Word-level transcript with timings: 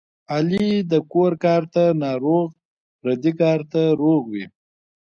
علي 0.33 0.69
د 0.91 0.93
کور 1.11 1.31
کار 1.43 1.63
ته 1.73 1.83
ناروغ 2.03 2.47
پردي 3.01 3.31
کار 3.41 3.59
ته 3.71 3.81
روغ 4.01 4.21
وي. 4.31 4.45